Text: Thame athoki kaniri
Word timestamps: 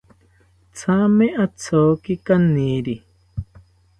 Thame 0.77 1.25
athoki 1.45 2.13
kaniri 2.25 2.95